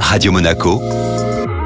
Radio 0.00 0.32
Monaco, 0.32 0.80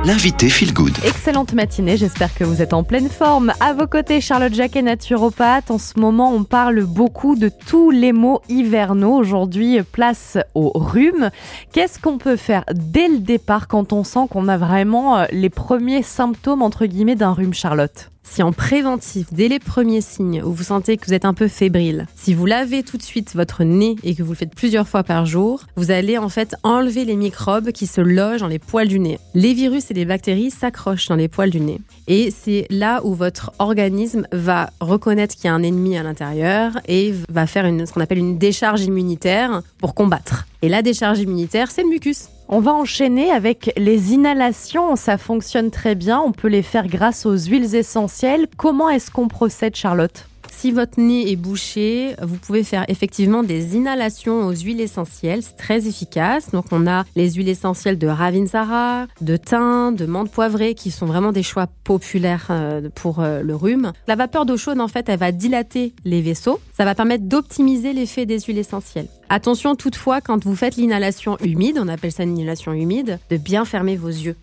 l'invité 0.04 0.48
Feel 0.48 0.72
Good. 0.72 0.92
Excellente 1.04 1.52
matinée, 1.52 1.96
j'espère 1.96 2.34
que 2.34 2.42
vous 2.42 2.62
êtes 2.62 2.72
en 2.72 2.82
pleine 2.84 3.08
forme. 3.08 3.52
À 3.60 3.74
vos 3.74 3.86
côtés, 3.86 4.20
Charlotte 4.20 4.52
Jacquet, 4.54 4.82
naturopathe. 4.82 5.70
En 5.70 5.78
ce 5.78 5.98
moment, 5.98 6.32
on 6.32 6.44
parle 6.44 6.84
beaucoup 6.84 7.36
de 7.36 7.48
tous 7.48 7.90
les 7.90 8.12
maux 8.12 8.40
hivernaux. 8.48 9.14
Aujourd'hui, 9.14 9.80
place 9.82 10.38
au 10.54 10.70
rhume. 10.74 11.30
Qu'est-ce 11.72 11.98
qu'on 11.98 12.18
peut 12.18 12.36
faire 12.36 12.64
dès 12.72 13.08
le 13.08 13.18
départ 13.18 13.68
quand 13.68 13.92
on 13.92 14.04
sent 14.04 14.26
qu'on 14.30 14.48
a 14.48 14.56
vraiment 14.56 15.18
euh, 15.18 15.24
les 15.30 15.50
premiers 15.50 16.02
symptômes, 16.02 16.62
entre 16.62 16.86
d'un 16.86 17.32
rhume, 17.32 17.54
Charlotte? 17.54 18.09
Si 18.22 18.42
en 18.42 18.52
préventif, 18.52 19.26
dès 19.32 19.48
les 19.48 19.58
premiers 19.58 20.00
signes 20.00 20.42
où 20.42 20.52
vous 20.52 20.64
sentez 20.64 20.96
que 20.96 21.06
vous 21.06 21.14
êtes 21.14 21.24
un 21.24 21.34
peu 21.34 21.48
fébrile, 21.48 22.06
si 22.14 22.34
vous 22.34 22.46
lavez 22.46 22.82
tout 22.82 22.96
de 22.96 23.02
suite 23.02 23.34
votre 23.34 23.64
nez 23.64 23.96
et 24.02 24.14
que 24.14 24.22
vous 24.22 24.32
le 24.32 24.36
faites 24.36 24.54
plusieurs 24.54 24.88
fois 24.88 25.02
par 25.02 25.26
jour, 25.26 25.64
vous 25.76 25.90
allez 25.90 26.18
en 26.18 26.28
fait 26.28 26.54
enlever 26.62 27.04
les 27.04 27.16
microbes 27.16 27.72
qui 27.72 27.86
se 27.86 28.00
logent 28.00 28.40
dans 28.40 28.48
les 28.48 28.58
poils 28.58 28.88
du 28.88 29.00
nez. 29.00 29.18
Les 29.34 29.54
virus 29.54 29.90
et 29.90 29.94
les 29.94 30.04
bactéries 30.04 30.50
s'accrochent 30.50 31.08
dans 31.08 31.16
les 31.16 31.28
poils 31.28 31.50
du 31.50 31.60
nez. 31.60 31.80
Et 32.08 32.30
c'est 32.30 32.66
là 32.70 33.00
où 33.04 33.14
votre 33.14 33.52
organisme 33.58 34.26
va 34.32 34.70
reconnaître 34.80 35.34
qu'il 35.34 35.46
y 35.46 35.48
a 35.48 35.54
un 35.54 35.62
ennemi 35.62 35.96
à 35.96 36.02
l'intérieur 36.02 36.78
et 36.86 37.14
va 37.28 37.46
faire 37.46 37.66
une, 37.66 37.86
ce 37.86 37.92
qu'on 37.92 38.00
appelle 38.00 38.18
une 38.18 38.38
décharge 38.38 38.82
immunitaire 38.82 39.62
pour 39.78 39.94
combattre. 39.94 40.46
Et 40.62 40.68
la 40.68 40.82
décharge 40.82 41.20
immunitaire, 41.20 41.70
c'est 41.70 41.82
le 41.82 41.88
mucus. 41.88 42.28
On 42.52 42.58
va 42.58 42.72
enchaîner 42.72 43.30
avec 43.30 43.72
les 43.76 44.12
inhalations. 44.12 44.96
Ça 44.96 45.18
fonctionne 45.18 45.70
très 45.70 45.94
bien. 45.94 46.18
On 46.18 46.32
peut 46.32 46.48
les 46.48 46.64
faire 46.64 46.88
grâce 46.88 47.24
aux 47.24 47.36
huiles 47.36 47.76
essentielles. 47.76 48.48
Comment 48.56 48.90
est-ce 48.90 49.12
qu'on 49.12 49.28
procède, 49.28 49.76
Charlotte? 49.76 50.26
Si 50.60 50.72
votre 50.72 51.00
nez 51.00 51.32
est 51.32 51.36
bouché, 51.36 52.14
vous 52.20 52.36
pouvez 52.36 52.64
faire 52.64 52.84
effectivement 52.88 53.42
des 53.42 53.76
inhalations 53.76 54.46
aux 54.46 54.52
huiles 54.52 54.82
essentielles. 54.82 55.42
C'est 55.42 55.56
très 55.56 55.86
efficace. 55.86 56.50
Donc, 56.50 56.66
on 56.70 56.86
a 56.86 57.04
les 57.16 57.30
huiles 57.30 57.48
essentielles 57.48 57.96
de 57.96 58.06
Ravinsara, 58.06 59.06
de 59.22 59.38
thym, 59.38 59.94
de 59.96 60.04
menthe 60.04 60.30
poivrée 60.30 60.74
qui 60.74 60.90
sont 60.90 61.06
vraiment 61.06 61.32
des 61.32 61.42
choix 61.42 61.66
populaires 61.82 62.48
euh, 62.50 62.90
pour 62.94 63.20
euh, 63.20 63.40
le 63.40 63.56
rhume. 63.56 63.92
La 64.06 64.16
vapeur 64.16 64.44
d'eau 64.44 64.58
chaude, 64.58 64.80
en 64.80 64.88
fait, 64.88 65.08
elle 65.08 65.18
va 65.18 65.32
dilater 65.32 65.94
les 66.04 66.20
vaisseaux. 66.20 66.60
Ça 66.76 66.84
va 66.84 66.94
permettre 66.94 67.24
d'optimiser 67.24 67.94
l'effet 67.94 68.26
des 68.26 68.38
huiles 68.40 68.58
essentielles. 68.58 69.08
Attention 69.30 69.76
toutefois, 69.76 70.20
quand 70.20 70.44
vous 70.44 70.56
faites 70.56 70.76
l'inhalation 70.76 71.38
humide, 71.38 71.78
on 71.80 71.88
appelle 71.88 72.12
ça 72.12 72.24
une 72.24 72.36
inhalation 72.36 72.74
humide, 72.74 73.18
de 73.30 73.38
bien 73.38 73.64
fermer 73.64 73.96
vos 73.96 74.08
yeux. 74.08 74.36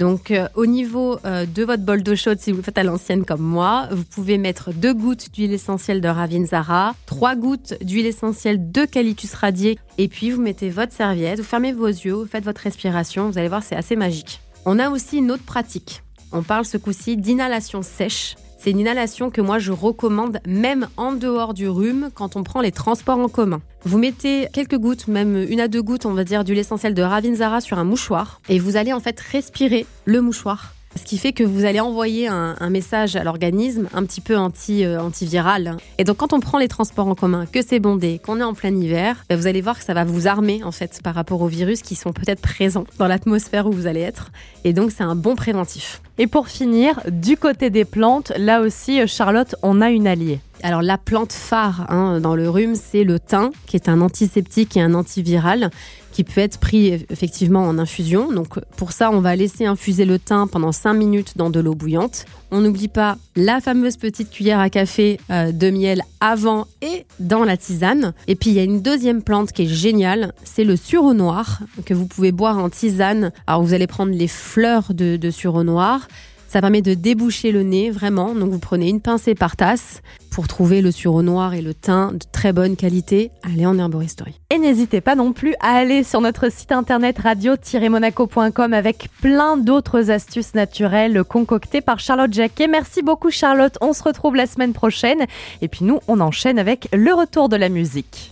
Donc 0.00 0.30
euh, 0.30 0.48
au 0.54 0.64
niveau 0.64 1.18
euh, 1.26 1.44
de 1.44 1.62
votre 1.62 1.82
bol 1.82 2.02
d'eau 2.02 2.16
chaude, 2.16 2.40
si 2.40 2.52
vous 2.52 2.56
le 2.56 2.62
faites 2.62 2.78
à 2.78 2.82
l'ancienne 2.82 3.26
comme 3.26 3.42
moi, 3.42 3.86
vous 3.92 4.04
pouvez 4.04 4.38
mettre 4.38 4.72
deux 4.72 4.94
gouttes 4.94 5.30
d'huile 5.30 5.52
essentielle 5.52 6.00
de 6.00 6.08
Ravinzara, 6.08 6.94
trois 7.04 7.36
gouttes 7.36 7.74
d'huile 7.82 8.06
essentielle 8.06 8.72
d'eucalyptus 8.72 9.34
radié, 9.34 9.78
et 9.98 10.08
puis 10.08 10.30
vous 10.30 10.40
mettez 10.40 10.70
votre 10.70 10.94
serviette, 10.94 11.38
vous 11.38 11.44
fermez 11.44 11.74
vos 11.74 11.86
yeux, 11.86 12.14
vous 12.14 12.24
faites 12.24 12.44
votre 12.44 12.62
respiration, 12.62 13.28
vous 13.28 13.36
allez 13.36 13.48
voir 13.48 13.62
c'est 13.62 13.76
assez 13.76 13.94
magique. 13.94 14.40
On 14.64 14.78
a 14.78 14.88
aussi 14.88 15.18
une 15.18 15.30
autre 15.30 15.44
pratique. 15.44 16.02
On 16.32 16.42
parle 16.42 16.64
ce 16.64 16.78
coup-ci 16.78 17.18
d'inhalation 17.18 17.82
sèche. 17.82 18.36
C'est 18.62 18.72
une 18.72 18.80
inhalation 18.80 19.30
que 19.30 19.40
moi 19.40 19.58
je 19.58 19.72
recommande 19.72 20.38
même 20.46 20.88
en 20.98 21.12
dehors 21.12 21.54
du 21.54 21.66
rhume 21.66 22.10
quand 22.12 22.36
on 22.36 22.42
prend 22.42 22.60
les 22.60 22.72
transports 22.72 23.18
en 23.18 23.30
commun. 23.30 23.62
Vous 23.84 23.96
mettez 23.96 24.48
quelques 24.52 24.76
gouttes, 24.76 25.08
même 25.08 25.34
une 25.48 25.60
à 25.60 25.68
deux 25.68 25.80
gouttes, 25.80 26.04
on 26.04 26.12
va 26.12 26.24
dire, 26.24 26.44
d'huile 26.44 26.58
essentielle 26.58 26.92
de 26.92 27.00
Ravinzara 27.00 27.62
sur 27.62 27.78
un 27.78 27.84
mouchoir 27.84 28.42
et 28.50 28.58
vous 28.58 28.76
allez 28.76 28.92
en 28.92 29.00
fait 29.00 29.18
respirer 29.18 29.86
le 30.04 30.20
mouchoir 30.20 30.74
ce 30.96 31.04
qui 31.04 31.18
fait 31.18 31.32
que 31.32 31.44
vous 31.44 31.64
allez 31.64 31.80
envoyer 31.80 32.28
un, 32.28 32.70
message 32.70 33.16
à 33.16 33.24
l'organisme 33.24 33.88
un 33.94 34.04
petit 34.04 34.20
peu 34.20 34.36
anti, 34.36 34.84
euh, 34.84 35.00
antiviral. 35.00 35.76
Et 35.98 36.04
donc 36.04 36.18
quand 36.18 36.32
on 36.32 36.40
prend 36.40 36.58
les 36.58 36.68
transports 36.68 37.08
en 37.08 37.14
commun, 37.14 37.46
que 37.46 37.62
c'est 37.62 37.80
bondé, 37.80 38.20
qu'on 38.24 38.40
est 38.40 38.44
en 38.44 38.54
plein 38.54 38.74
hiver, 38.74 39.24
ben, 39.28 39.36
vous 39.36 39.46
allez 39.46 39.60
voir 39.60 39.78
que 39.78 39.84
ça 39.84 39.94
va 39.94 40.04
vous 40.04 40.28
armer 40.28 40.62
en 40.62 40.72
fait 40.72 41.00
par 41.02 41.14
rapport 41.14 41.42
aux 41.42 41.48
virus 41.48 41.82
qui 41.82 41.96
sont 41.96 42.12
peut-être 42.12 42.40
présents 42.40 42.84
dans 42.98 43.08
l'atmosphère 43.08 43.66
où 43.66 43.72
vous 43.72 43.86
allez 43.86 44.00
être. 44.00 44.30
Et 44.64 44.72
donc 44.72 44.92
c'est 44.92 45.02
un 45.02 45.16
bon 45.16 45.34
préventif. 45.34 46.00
Et 46.18 46.26
pour 46.26 46.48
finir, 46.48 47.00
du 47.10 47.36
côté 47.36 47.70
des 47.70 47.84
plantes, 47.84 48.32
là 48.36 48.60
aussi, 48.60 49.06
Charlotte, 49.08 49.54
on 49.62 49.80
a 49.80 49.90
une 49.90 50.06
alliée. 50.06 50.40
Alors 50.62 50.82
la 50.82 50.98
plante 50.98 51.32
phare 51.32 51.86
hein, 51.90 52.20
dans 52.20 52.34
le 52.34 52.48
rhume, 52.48 52.74
c'est 52.74 53.04
le 53.04 53.18
thym, 53.18 53.50
qui 53.66 53.76
est 53.76 53.88
un 53.88 54.00
antiseptique 54.00 54.76
et 54.76 54.80
un 54.80 54.94
antiviral, 54.94 55.70
qui 56.12 56.24
peut 56.24 56.40
être 56.40 56.58
pris 56.58 56.88
effectivement 57.08 57.62
en 57.62 57.78
infusion. 57.78 58.32
Donc 58.32 58.58
pour 58.76 58.92
ça, 58.92 59.10
on 59.10 59.20
va 59.20 59.36
laisser 59.36 59.66
infuser 59.66 60.04
le 60.04 60.18
thym 60.18 60.48
pendant 60.48 60.72
5 60.72 60.94
minutes 60.94 61.36
dans 61.36 61.50
de 61.50 61.60
l'eau 61.60 61.74
bouillante. 61.74 62.26
On 62.50 62.60
n'oublie 62.60 62.88
pas 62.88 63.16
la 63.36 63.60
fameuse 63.60 63.96
petite 63.96 64.30
cuillère 64.30 64.60
à 64.60 64.70
café 64.70 65.18
euh, 65.30 65.52
de 65.52 65.70
miel 65.70 66.02
avant 66.20 66.66
et 66.82 67.06
dans 67.20 67.44
la 67.44 67.56
tisane. 67.56 68.12
Et 68.26 68.34
puis 68.34 68.50
il 68.50 68.56
y 68.56 68.60
a 68.60 68.64
une 68.64 68.82
deuxième 68.82 69.22
plante 69.22 69.52
qui 69.52 69.62
est 69.62 69.68
géniale, 69.68 70.32
c'est 70.44 70.64
le 70.64 70.76
sureau 70.76 71.14
noir 71.14 71.60
que 71.86 71.94
vous 71.94 72.06
pouvez 72.06 72.32
boire 72.32 72.58
en 72.58 72.68
tisane. 72.68 73.32
Alors 73.46 73.62
vous 73.62 73.72
allez 73.72 73.86
prendre 73.86 74.12
les 74.12 74.28
fleurs 74.28 74.92
de, 74.92 75.16
de 75.16 75.30
sureau 75.30 75.62
noir 75.62 76.06
ça 76.50 76.60
permet 76.60 76.82
de 76.82 76.94
déboucher 76.94 77.52
le 77.52 77.62
nez, 77.62 77.92
vraiment. 77.92 78.34
Donc 78.34 78.50
vous 78.50 78.58
prenez 78.58 78.88
une 78.88 79.00
pincée 79.00 79.36
par 79.36 79.54
tasse 79.54 80.02
pour 80.30 80.48
trouver 80.48 80.80
le 80.80 80.90
sureau 80.90 81.22
noir 81.22 81.54
et 81.54 81.62
le 81.62 81.74
thym 81.74 82.12
de 82.12 82.26
très 82.30 82.52
bonne 82.52 82.76
qualité. 82.76 83.30
Allez 83.42 83.66
en 83.66 83.78
herboristerie. 83.78 84.40
Et 84.50 84.58
n'hésitez 84.58 85.00
pas 85.00 85.14
non 85.14 85.32
plus 85.32 85.54
à 85.60 85.76
aller 85.76 86.02
sur 86.02 86.20
notre 86.20 86.50
site 86.50 86.72
internet 86.72 87.18
radio-monaco.com 87.18 88.72
avec 88.72 89.08
plein 89.20 89.56
d'autres 89.56 90.10
astuces 90.10 90.54
naturelles 90.54 91.24
concoctées 91.24 91.80
par 91.80 91.98
Charlotte 92.00 92.32
Jacquet. 92.32 92.68
Merci 92.68 93.02
beaucoup 93.02 93.30
Charlotte. 93.30 93.76
On 93.80 93.92
se 93.92 94.02
retrouve 94.02 94.36
la 94.36 94.46
semaine 94.46 94.72
prochaine. 94.72 95.26
Et 95.62 95.68
puis 95.68 95.84
nous, 95.84 96.00
on 96.08 96.20
enchaîne 96.20 96.58
avec 96.58 96.88
le 96.92 97.12
retour 97.14 97.48
de 97.48 97.56
la 97.56 97.68
musique. 97.68 98.28